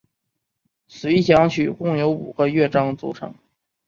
[0.87, 3.35] 随想曲共有五个乐章组成。